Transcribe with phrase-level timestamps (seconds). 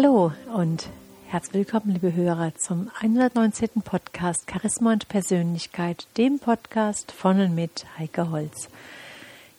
[0.00, 0.90] Hallo und
[1.26, 3.82] herzlich willkommen, liebe Hörer, zum 119.
[3.82, 8.68] Podcast Charisma und Persönlichkeit, dem Podcast von und mit Heike Holz.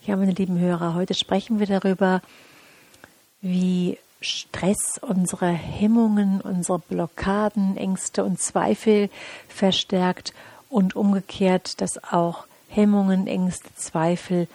[0.06, 2.22] Ja, meine lieben Hörer, heute sprechen wir darüber,
[3.42, 9.10] wie Stress unsere Hemmungen, unsere Blockaden, Ängste und Zweifel
[9.50, 10.34] verstärkt
[10.70, 14.48] und umgekehrt, dass auch Hemmungen, Ängste, Zweifel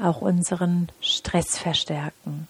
[0.00, 2.46] auch unseren Stress verstärken.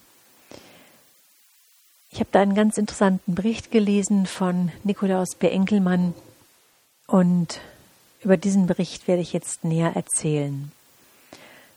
[2.10, 5.48] Ich habe da einen ganz interessanten Bericht gelesen von Nikolaus B.
[5.48, 6.14] Enkelmann
[7.06, 7.60] und
[8.22, 10.72] über diesen Bericht werde ich jetzt näher erzählen.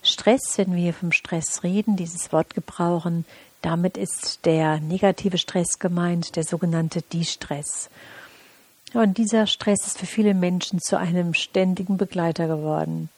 [0.01, 3.25] Stress, wenn wir vom Stress reden, dieses Wort gebrauchen,
[3.61, 7.89] damit ist der negative Stress gemeint, der sogenannte Distress.
[8.93, 13.09] Und dieser Stress ist für viele Menschen zu einem ständigen Begleiter geworden.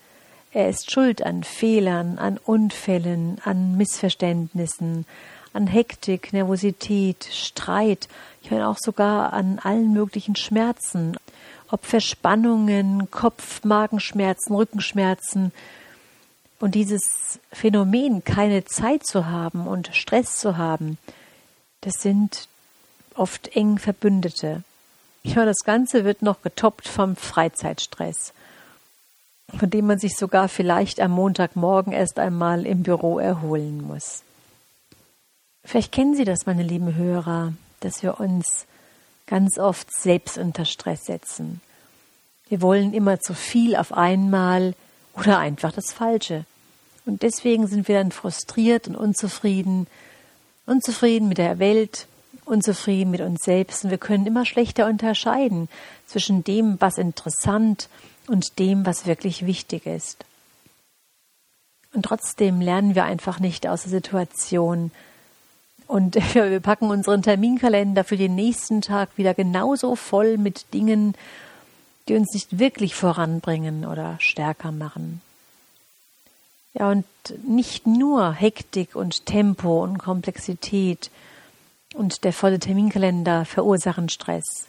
[0.51, 5.05] Er ist schuld an Fehlern, an Unfällen, an Missverständnissen,
[5.53, 8.07] an Hektik, Nervosität, Streit,
[8.41, 11.17] ich meine auch sogar an allen möglichen Schmerzen,
[11.69, 15.51] ob Verspannungen, Kopf-, Magenschmerzen, Rückenschmerzen.
[16.59, 20.97] Und dieses Phänomen, keine Zeit zu haben und Stress zu haben,
[21.81, 22.47] das sind
[23.15, 24.63] oft eng Verbündete.
[25.23, 28.33] Ja, das Ganze wird noch getoppt vom Freizeitstress,
[29.55, 34.23] von dem man sich sogar vielleicht am Montagmorgen erst einmal im Büro erholen muss.
[35.63, 38.65] Vielleicht kennen Sie das, meine lieben Hörer, dass wir uns
[39.27, 41.61] ganz oft selbst unter Stress setzen.
[42.49, 44.73] Wir wollen immer zu viel auf einmal
[45.13, 46.45] oder einfach das Falsche.
[47.05, 49.87] Und deswegen sind wir dann frustriert und unzufrieden,
[50.65, 52.07] unzufrieden mit der Welt,
[52.45, 53.85] unzufrieden mit uns selbst.
[53.85, 55.69] Und wir können immer schlechter unterscheiden
[56.05, 57.89] zwischen dem, was interessant
[58.27, 60.25] und dem, was wirklich wichtig ist.
[61.93, 64.91] Und trotzdem lernen wir einfach nicht aus der Situation,
[65.87, 71.15] und wir packen unseren Terminkalender für den nächsten Tag wieder genauso voll mit Dingen,
[72.07, 75.21] die uns nicht wirklich voranbringen oder stärker machen.
[76.73, 77.05] Ja, und
[77.45, 81.11] nicht nur Hektik und Tempo und Komplexität
[81.93, 84.67] und der volle Terminkalender verursachen Stress.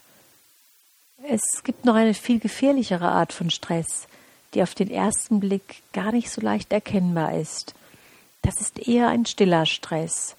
[1.28, 4.08] Es gibt noch eine viel gefährlichere Art von Stress,
[4.54, 7.74] die auf den ersten Blick gar nicht so leicht erkennbar ist.
[8.42, 10.34] Das ist eher ein stiller Stress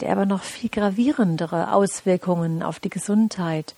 [0.00, 3.74] der aber noch viel gravierendere Auswirkungen auf die Gesundheit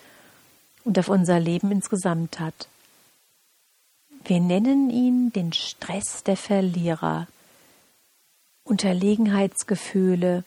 [0.85, 2.69] und auf unser Leben insgesamt hat.
[4.25, 7.27] Wir nennen ihn den Stress der Verlierer.
[8.65, 10.45] Unterlegenheitsgefühle,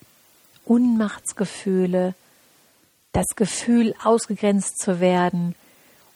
[0.66, 2.14] Unmachtsgefühle,
[3.14, 5.56] das Gefühl, ausgegrenzt zu werden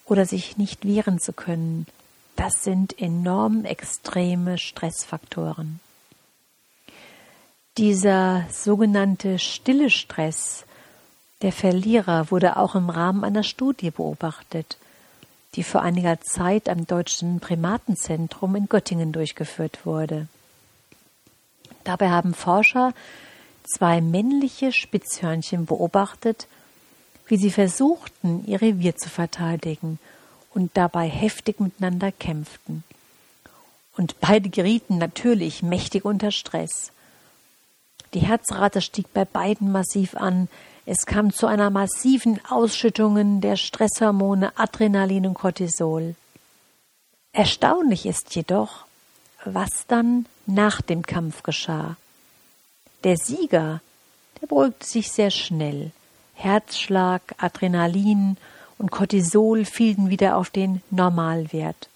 [0.05, 1.87] oder sich nicht wehren zu können,
[2.35, 5.79] das sind enorm extreme Stressfaktoren.
[7.77, 10.65] Dieser sogenannte stille Stress
[11.41, 14.77] der Verlierer wurde auch im Rahmen einer Studie beobachtet,
[15.55, 20.29] die vor einiger Zeit am Deutschen Primatenzentrum in Göttingen durchgeführt wurde.
[21.83, 22.93] Dabei haben Forscher
[23.65, 26.47] zwei männliche Spitzhörnchen beobachtet,
[27.27, 29.99] wie sie versuchten, ihr Revier zu verteidigen
[30.53, 32.85] und dabei heftig miteinander kämpften.
[33.97, 36.93] Und beide gerieten natürlich mächtig unter Stress.
[38.15, 40.47] Die Herzrate stieg bei beiden massiv an.
[40.85, 46.15] Es kam zu einer massiven Ausschüttung der Stresshormone Adrenalin und Cortisol.
[47.33, 48.85] Erstaunlich ist jedoch,
[49.43, 51.97] was dann nach dem Kampf geschah.
[53.03, 53.81] Der Sieger,
[54.41, 55.91] der beruhigte sich sehr schnell.
[56.35, 58.37] Herzschlag, Adrenalin
[58.77, 61.89] und Cortisol fielen wieder auf den Normalwert.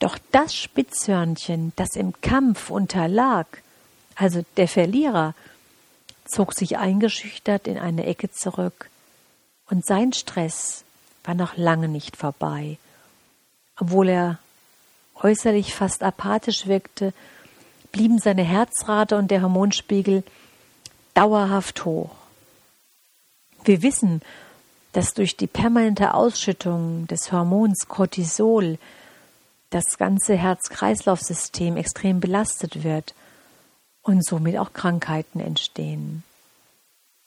[0.00, 3.62] Doch das Spitzhörnchen, das im Kampf unterlag,
[4.20, 5.34] also der Verlierer
[6.26, 8.90] zog sich eingeschüchtert in eine Ecke zurück,
[9.70, 10.84] und sein Stress
[11.24, 12.76] war noch lange nicht vorbei.
[13.78, 14.38] Obwohl er
[15.14, 17.14] äußerlich fast apathisch wirkte,
[17.92, 20.24] blieben seine Herzrate und der Hormonspiegel
[21.14, 22.10] dauerhaft hoch.
[23.64, 24.22] Wir wissen,
[24.92, 28.78] dass durch die permanente Ausschüttung des Hormons Cortisol
[29.70, 33.14] das ganze Herz-Kreislauf-System extrem belastet wird
[34.02, 36.22] und somit auch Krankheiten entstehen.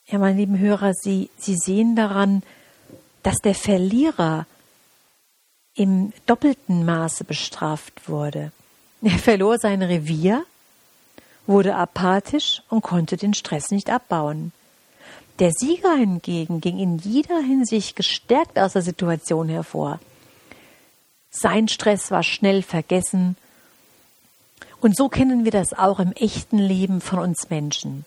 [0.06, 2.42] Ja, meine lieben Hörer, Sie, Sie sehen daran,
[3.22, 4.46] dass der Verlierer
[5.74, 8.52] im doppelten Maße bestraft wurde.
[9.02, 10.44] Er verlor sein Revier,
[11.46, 14.52] wurde apathisch und konnte den Stress nicht abbauen.
[15.40, 20.00] Der Sieger hingegen ging in jeder Hinsicht gestärkt aus der Situation hervor.
[21.30, 23.36] Sein Stress war schnell vergessen
[24.84, 28.04] und so kennen wir das auch im echten Leben von uns Menschen.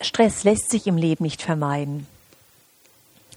[0.00, 2.06] Stress lässt sich im Leben nicht vermeiden.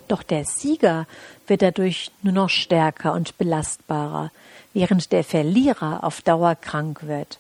[0.07, 1.05] Doch der Sieger
[1.47, 4.31] wird dadurch nur noch stärker und belastbarer,
[4.73, 7.39] während der Verlierer auf Dauer krank wird.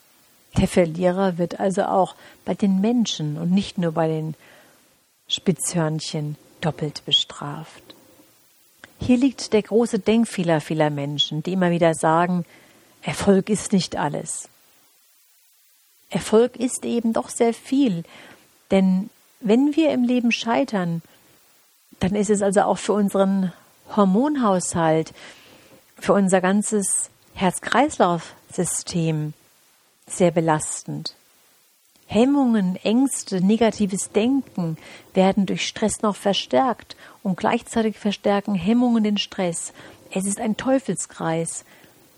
[0.57, 4.35] Der Verlierer wird also auch bei den Menschen und nicht nur bei den
[5.29, 7.83] Spitzhörnchen doppelt bestraft.
[8.99, 12.43] Hier liegt der große Denkfehler vieler Menschen, die immer wieder sagen,
[13.05, 14.49] Erfolg ist nicht alles.
[16.09, 18.03] Erfolg ist eben doch sehr viel,
[18.71, 19.11] denn
[19.41, 21.03] wenn wir im Leben scheitern,
[21.99, 23.53] dann ist es also auch für unseren
[23.95, 25.13] Hormonhaushalt,
[25.99, 29.33] für unser ganzes Herz-Kreislauf-System
[30.07, 31.13] sehr belastend.
[32.07, 34.77] Hemmungen, Ängste, negatives Denken
[35.13, 39.73] werden durch Stress noch verstärkt und gleichzeitig verstärken Hemmungen den Stress.
[40.11, 41.65] Es ist ein Teufelskreis,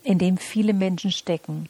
[0.08, 1.68] in dem viele Menschen stecken.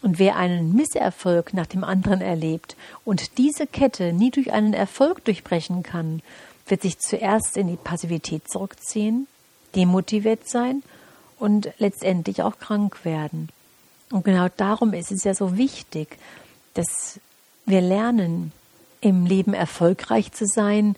[0.00, 5.24] Und wer einen Misserfolg nach dem anderen erlebt und diese Kette nie durch einen Erfolg
[5.24, 6.22] durchbrechen kann,
[6.68, 9.26] wird sich zuerst in die Passivität zurückziehen,
[9.74, 10.84] demotiviert sein
[11.40, 13.48] und letztendlich auch krank werden.
[14.12, 16.16] Und genau darum ist es ja so wichtig,
[16.74, 17.18] dass
[17.66, 18.52] wir lernen,
[19.00, 20.94] im Leben erfolgreich zu sein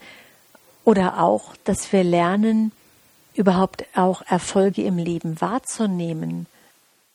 [0.85, 2.73] oder auch, dass wir lernen,
[3.35, 6.47] überhaupt auch Erfolge im Leben wahrzunehmen,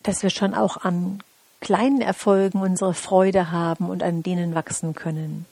[0.03, 1.21] dass wir schon auch an
[1.61, 5.45] kleinen Erfolgen unsere Freude haben und an denen wachsen können.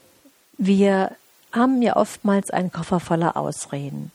[0.57, 1.11] Wir
[1.51, 4.11] haben ja oftmals einen Koffer voller Ausreden.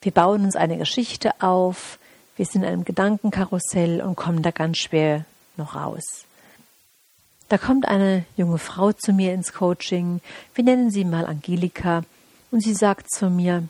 [0.00, 1.98] Wir bauen uns eine Geschichte auf,
[2.36, 5.24] wir sind in einem Gedankenkarussell und kommen da ganz schwer
[5.56, 6.24] noch raus.
[7.48, 10.20] Da kommt eine junge Frau zu mir ins Coaching,
[10.54, 12.02] wir nennen sie mal Angelika,
[12.50, 13.64] und sie sagt zu mir,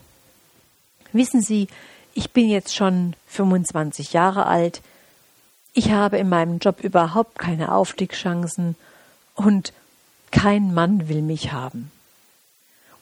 [1.13, 1.69] wissen Sie,
[2.15, 4.83] ich bin jetzt schon 25 Jahre alt,
[5.75, 8.77] ich habe in meinem Job überhaupt keine Aufstiegschancen
[9.35, 9.73] und
[10.31, 11.91] kein Mann will mich haben.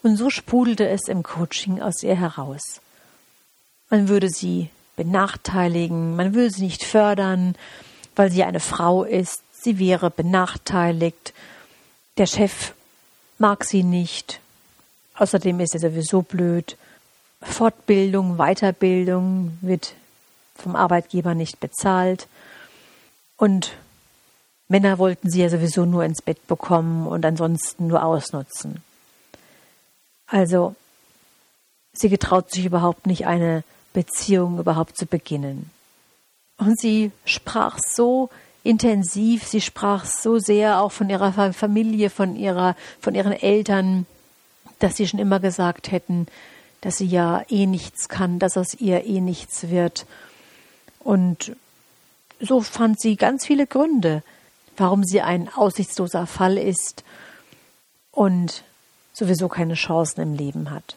[0.02, 2.80] Und so sprudelte es im Coaching aus ihr heraus.
[3.90, 7.56] Man würde sie benachteiligen, man würde sie nicht fördern,
[8.14, 11.34] weil sie eine Frau ist, sie wäre benachteiligt,
[12.18, 12.74] der Chef
[13.38, 14.40] mag sie nicht,
[15.14, 16.76] außerdem ist er sowieso blöd,
[17.42, 19.94] Fortbildung, Weiterbildung wird
[20.54, 22.28] vom Arbeitgeber nicht bezahlt,
[23.36, 23.72] und
[24.68, 28.82] Männer wollten sie ja sowieso nur ins Bett bekommen und ansonsten nur ausnutzen.
[30.26, 30.76] Also,
[31.92, 33.64] sie getraut sich überhaupt nicht, eine
[33.94, 35.70] Beziehung überhaupt zu beginnen.
[36.58, 38.28] Und sie sprach so
[38.62, 44.06] intensiv, sie sprach so sehr auch von ihrer Familie, von ihrer, von ihren Eltern,
[44.78, 46.26] dass sie schon immer gesagt hätten,
[46.80, 50.06] dass sie ja eh nichts kann, dass aus ihr eh nichts wird.
[50.98, 51.52] Und
[52.40, 54.22] so fand sie ganz viele Gründe,
[54.76, 57.04] warum sie ein aussichtsloser Fall ist
[58.12, 58.64] und
[59.12, 60.96] sowieso keine Chancen im Leben hat.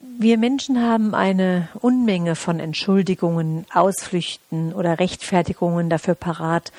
[0.00, 6.72] Wir Menschen haben eine Unmenge von Entschuldigungen, Ausflüchten oder Rechtfertigungen dafür parat,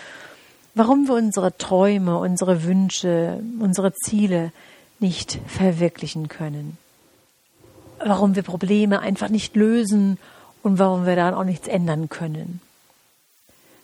[0.75, 4.51] warum wir unsere Träume, unsere Wünsche, unsere Ziele
[4.99, 6.77] nicht verwirklichen können.
[8.05, 10.17] Warum wir Probleme einfach nicht lösen
[10.61, 12.61] und warum wir daran auch nichts ändern können.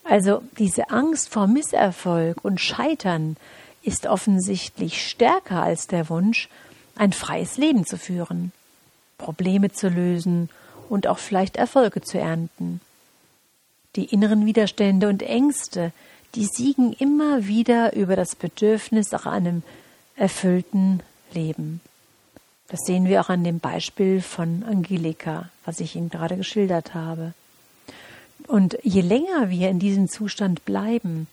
[0.03, 3.37] Also diese Angst vor Misserfolg und Scheitern
[3.83, 6.49] ist offensichtlich stärker als der Wunsch,
[6.95, 8.51] ein freies Leben zu führen,
[9.17, 10.49] Probleme zu lösen
[10.89, 12.81] und auch vielleicht Erfolge zu ernten.
[13.95, 15.91] Die inneren Widerstände und Ängste,
[16.35, 19.63] die siegen immer wieder über das Bedürfnis nach einem
[20.15, 21.01] erfüllten
[21.33, 21.81] Leben.
[22.69, 27.33] Das sehen wir auch an dem Beispiel von Angelika, was ich Ihnen gerade geschildert habe.
[28.47, 31.27] Und je länger wir in diesem Zustand bleiben,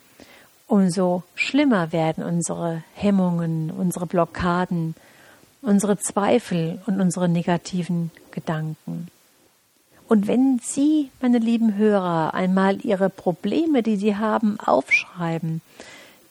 [0.67, 4.95] umso schlimmer werden unsere Hemmungen, unsere Blockaden,
[5.61, 9.09] unsere Zweifel und unsere negativen Gedanken.
[10.09, 15.61] Und wenn Sie, meine lieben Hörer, einmal Ihre Probleme, die Sie haben, aufschreiben,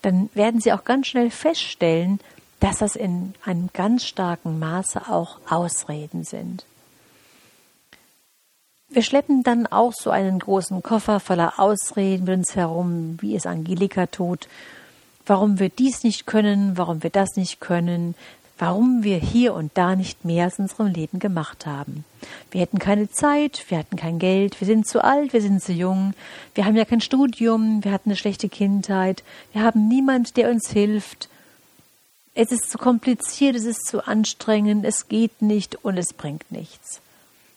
[0.01, 2.19] dann werden Sie auch ganz schnell feststellen,
[2.59, 6.65] dass das in einem ganz starken Maße auch Ausreden sind.
[8.89, 13.45] Wir schleppen dann auch so einen großen Koffer voller Ausreden mit uns herum, wie es
[13.45, 14.47] Angelika tut,
[15.25, 18.15] warum wir dies nicht können, warum wir das nicht können,
[18.57, 22.05] warum wir hier und da nicht mehr aus unserem Leben gemacht haben.
[22.51, 25.73] Wir hätten keine Zeit, wir hatten kein Geld, wir sind zu alt, wir sind zu
[25.73, 26.13] jung,
[26.53, 30.69] wir haben ja kein Studium, wir hatten eine schlechte Kindheit, wir haben niemand, der uns
[30.69, 31.27] hilft.
[32.37, 36.99] Es ist zu kompliziert, es ist zu anstrengend, es geht nicht und es bringt nichts.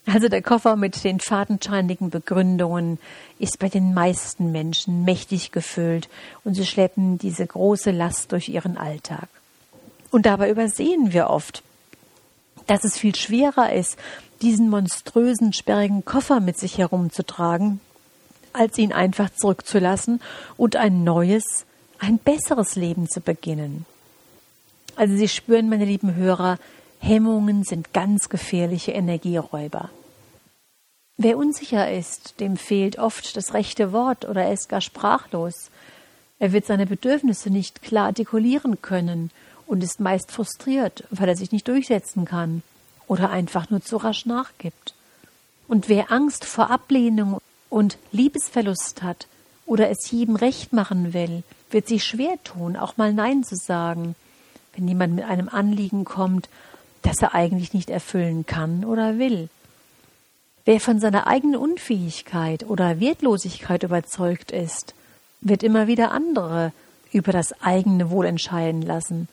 [0.07, 2.99] Also der Koffer mit den fadenscheinigen Begründungen
[3.41, 6.09] ist bei den meisten Menschen mächtig gefüllt
[6.45, 9.29] und sie schleppen diese große Last durch ihren Alltag.
[10.13, 11.65] Und dabei übersehen wir oft,
[12.69, 13.99] dass es viel schwerer ist,
[14.43, 17.81] diesen monströsen, sperrigen Koffer mit sich herumzutragen,
[18.53, 20.23] als ihn einfach zurückzulassen
[20.57, 21.67] und ein neues,
[21.99, 23.85] ein besseres Leben zu beginnen.
[24.99, 26.59] Also Sie spüren, meine lieben Hörer,
[26.99, 29.91] Hemmungen sind ganz gefährliche Energieräuber.
[31.17, 35.71] Wer unsicher ist, dem fehlt oft das rechte Wort oder er ist gar sprachlos.
[36.41, 39.31] Er wird seine Bedürfnisse nicht klar artikulieren können
[39.69, 42.65] und ist meist frustriert, weil er sich nicht durchsetzen kann
[43.07, 44.95] oder einfach nur zu rasch nachgibt.
[45.69, 47.39] Und wer Angst vor Ablehnung
[47.71, 49.29] und Liebesverlust hat
[49.65, 54.17] oder es jedem recht machen will, wird sich schwer tun, auch mal Nein zu sagen,
[54.79, 56.49] wenn jemand mit einem Anliegen kommt,
[57.03, 59.49] das er eigentlich nicht erfüllen kann oder will.
[60.65, 64.95] Wer von seiner eigenen Unfähigkeit oder Wertlosigkeit überzeugt ist,
[65.41, 66.73] wird immer wieder andere
[67.13, 69.29] über das eigene Wohl entscheiden lassen.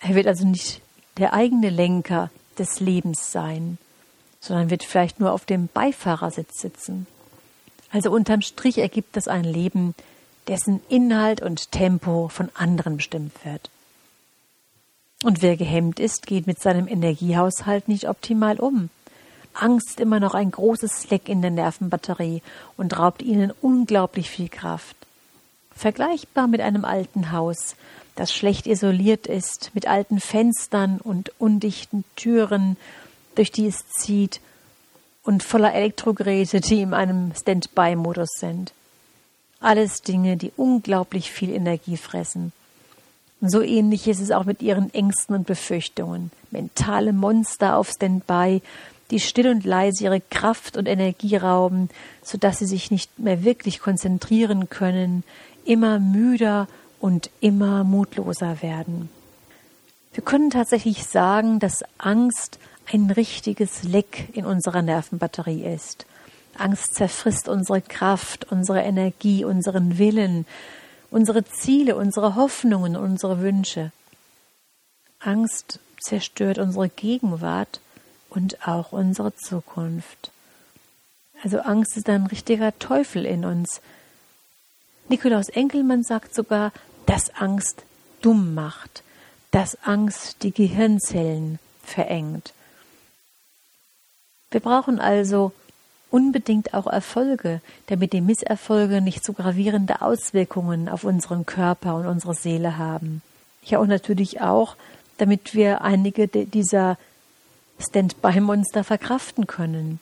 [0.00, 0.80] Er wird also nicht
[1.18, 3.78] der eigene Lenker des Lebens sein,
[4.40, 7.06] sondern wird vielleicht nur auf dem Beifahrersitz sitzen.
[7.92, 9.94] Also unterm Strich ergibt das ein Leben,
[10.48, 13.70] dessen Inhalt und Tempo von anderen bestimmt wird.
[15.22, 18.88] Und wer gehemmt ist, geht mit seinem Energiehaushalt nicht optimal um.
[19.52, 22.42] Angst immer noch ein großes Leck in der Nervenbatterie
[22.76, 24.96] und raubt ihnen unglaublich viel Kraft.
[25.74, 27.76] Vergleichbar mit einem alten Haus,
[28.16, 32.76] das schlecht isoliert ist, mit alten Fenstern und undichten Türen,
[33.34, 34.40] durch die es zieht,
[35.22, 38.72] und voller Elektrogeräte, die in einem Standby-Modus sind.
[39.60, 42.52] Alles Dinge, die unglaublich viel Energie fressen.
[43.40, 46.30] Und so ähnlich ist es auch mit ihren Ängsten und Befürchtungen.
[46.50, 48.60] Mentale Monster auf Standby,
[49.10, 51.88] die still und leise ihre Kraft und Energie rauben,
[52.22, 55.24] sodass sie sich nicht mehr wirklich konzentrieren können,
[55.64, 56.68] immer müder
[57.00, 59.08] und immer mutloser werden.
[60.12, 62.58] Wir können tatsächlich sagen, dass Angst
[62.92, 66.06] ein richtiges Leck in unserer Nervenbatterie ist.
[66.58, 70.46] Angst zerfrisst unsere Kraft, unsere Energie, unseren Willen,
[71.10, 73.92] unsere Ziele, unsere Hoffnungen, unsere Wünsche.
[75.18, 77.80] Angst zerstört unsere Gegenwart
[78.30, 80.30] und auch unsere Zukunft.
[81.42, 83.80] Also Angst ist ein richtiger Teufel in uns.
[85.08, 86.72] Nikolaus Enkelmann sagt sogar,
[87.06, 87.82] dass Angst
[88.22, 89.02] dumm macht,
[89.50, 92.52] dass Angst die Gehirnzellen verengt.
[94.50, 95.52] Wir brauchen also
[96.10, 102.34] unbedingt auch Erfolge, damit die Misserfolge nicht so gravierende Auswirkungen auf unseren Körper und unsere
[102.34, 103.22] Seele haben.
[103.64, 104.76] Ja, und natürlich auch,
[105.18, 106.98] damit wir einige dieser
[107.78, 110.00] Standby-Monster verkraften können.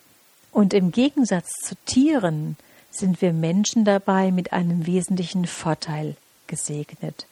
[0.52, 2.56] Und im Gegensatz zu Tieren
[2.90, 7.26] sind wir Menschen dabei mit einem wesentlichen Vorteil gesegnet.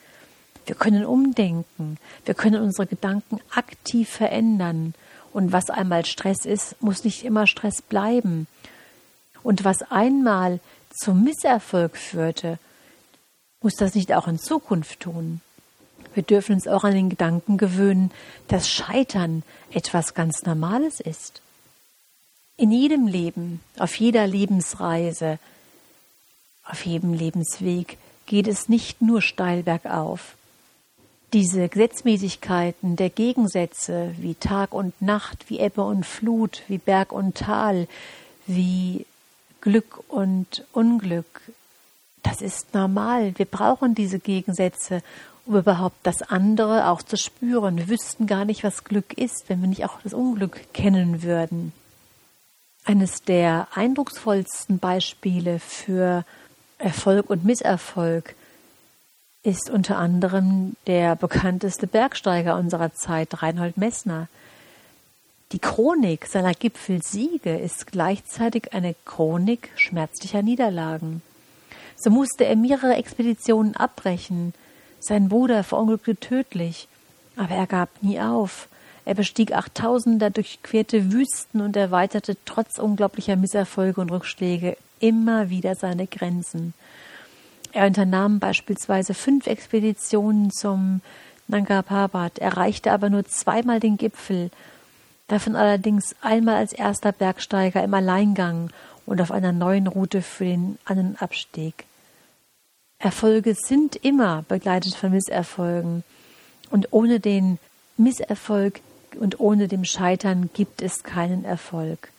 [0.67, 4.95] Wir können umdenken, wir können unsere Gedanken aktiv verändern.
[5.37, 8.47] Und was einmal Stress ist, muss nicht immer Stress bleiben.
[9.43, 12.59] Und was einmal zum Misserfolg führte,
[13.61, 15.43] muss das nicht auch in Zukunft tun.
[16.15, 18.13] Wir dürfen uns auch an den Gedanken gewöhnen,
[18.49, 21.43] dass Scheitern etwas ganz Normales ist.
[22.57, 25.39] In jedem Leben, auf jeder Lebensreise,
[26.65, 30.35] auf jedem Lebensweg geht es nicht nur steil bergauf.
[31.37, 37.37] Diese Gesetzmäßigkeiten der Gegensätze wie Tag und Nacht, wie Ebbe und Flut, wie Berg und
[37.37, 37.89] Tal,
[38.47, 39.05] wie
[39.61, 41.43] Glück und Unglück,
[42.23, 43.35] das ist normal.
[43.37, 45.03] Wir brauchen diese Gegensätze
[45.45, 47.77] um überhaupt das andere auch zu spüren.
[47.77, 51.75] Wir wüssten gar nicht, was Glück ist, wenn wir nicht auch das Unglück kennen würden.
[52.87, 56.25] Eines der eindrucksvollsten Beispiele für
[56.79, 58.36] Erfolg und Misserfolg
[59.47, 64.27] ist unter anderem der bekannteste Bergsteiger unserer Zeit, Reinhold Messner.
[65.53, 71.23] Die Chronik seiner Gipfelsiege ist gleichzeitig eine Chronik schmerzlicher Niederlagen.
[71.97, 74.53] So musste er mehrere Expeditionen abbrechen,
[74.99, 76.89] sein Bruder verunglückte tödlich,
[77.37, 78.67] aber er gab nie auf.
[79.05, 86.09] Er bestieg Achttausender, durchquerte Wüsten und erweiterte trotz unglaublicher Misserfolge und Rückschläge immer wieder seine
[86.09, 86.75] Grenzen.
[87.77, 91.03] Er unternahm beispielsweise fünf Expeditionen zum
[91.47, 94.51] Nanga Parbat, erreichte aber nur zweimal den Gipfel,
[95.29, 98.71] davon allerdings einmal als erster Bergsteiger im Alleingang
[99.05, 101.85] und auf einer neuen Route für den Annenabstieg.
[102.99, 106.03] Erfolge sind immer begleitet von Misserfolgen.
[106.71, 107.59] Und ohne den
[107.99, 108.81] Misserfolg
[109.21, 112.11] und ohne dem Scheitern gibt es keinen Erfolg.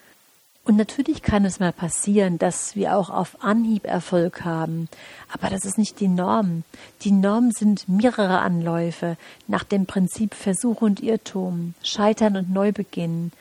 [0.68, 4.90] Und natürlich kann es mal passieren, dass wir auch auf Anhieb Erfolg haben.
[5.32, 6.66] Aber das ist nicht die Norm.
[7.04, 9.16] Die Norm sind mehrere Anläufe
[9.48, 13.32] nach dem Prinzip Versuch und Irrtum, Scheitern und Neubeginn,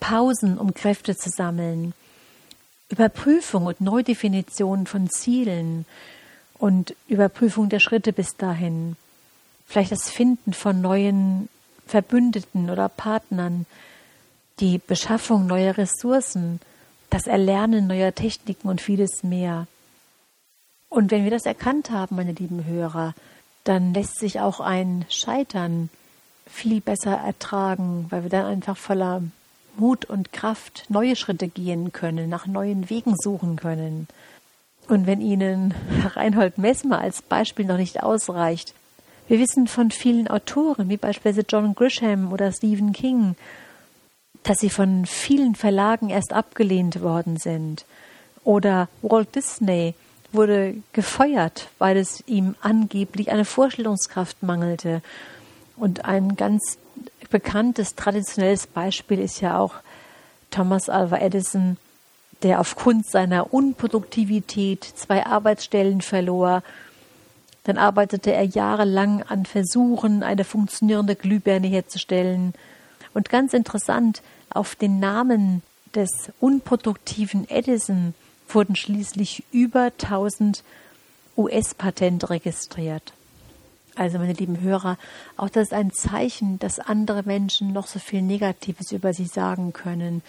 [0.00, 1.94] Pausen, um Kräfte zu sammeln,
[2.88, 5.86] Überprüfung und Neudefinition von Zielen
[6.58, 8.96] und Überprüfung der Schritte bis dahin.
[9.68, 11.48] Vielleicht das Finden von neuen
[11.86, 13.66] Verbündeten oder Partnern,
[14.60, 16.60] die Beschaffung neuer Ressourcen,
[17.10, 19.66] das Erlernen neuer Techniken und vieles mehr.
[20.88, 23.14] Und wenn wir das erkannt haben, meine lieben Hörer,
[23.64, 25.90] dann lässt sich auch ein Scheitern
[26.46, 29.22] viel besser ertragen, weil wir dann einfach voller
[29.76, 34.08] Mut und Kraft neue Schritte gehen können, nach neuen Wegen suchen können.
[34.88, 35.74] Und wenn Ihnen
[36.14, 38.72] Reinhold Messmer als Beispiel noch nicht ausreicht,
[39.28, 43.34] wir wissen von vielen Autoren, wie beispielsweise John Grisham oder Stephen King,
[44.46, 47.84] dass sie von vielen Verlagen erst abgelehnt worden sind.
[48.44, 49.94] Oder Walt Disney
[50.32, 55.02] wurde gefeuert, weil es ihm angeblich eine Vorstellungskraft mangelte.
[55.76, 56.78] Und ein ganz
[57.30, 59.74] bekanntes traditionelles Beispiel ist ja auch
[60.52, 61.76] Thomas Alva Edison,
[62.44, 66.62] der aufgrund seiner Unproduktivität zwei Arbeitsstellen verlor.
[67.64, 72.54] Dann arbeitete er jahrelang an Versuchen, eine funktionierende Glühbirne herzustellen.
[73.16, 74.20] Und ganz interessant,
[74.50, 75.62] auf den Namen
[75.94, 78.12] des unproduktiven Edison
[78.46, 80.62] wurden schließlich über 1000
[81.34, 83.14] US-Patente registriert.
[83.94, 84.98] Also, meine lieben Hörer,
[85.38, 89.72] auch das ist ein Zeichen, dass andere Menschen noch so viel Negatives über sie sagen
[89.72, 90.20] können.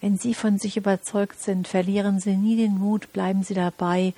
[0.00, 4.14] Wenn sie von sich überzeugt sind, verlieren sie nie den Mut, bleiben sie dabei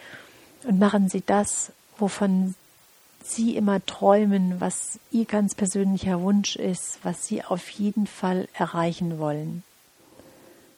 [0.63, 2.55] und machen sie das, wovon
[3.27, 9.19] Sie immer träumen, was Ihr ganz persönlicher Wunsch ist, was Sie auf jeden Fall erreichen
[9.19, 9.63] wollen.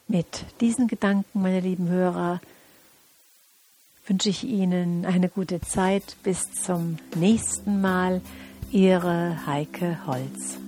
[0.07, 2.41] Mit diesen Gedanken, meine lieben Hörer,
[4.07, 6.17] wünsche ich Ihnen eine gute Zeit.
[6.23, 8.21] Bis zum nächsten Mal.
[8.71, 10.59] Ihre Heike Holz.